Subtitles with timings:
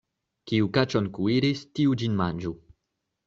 [0.51, 2.55] Kiu kaĉon kuiris, tiu ĝin manĝu.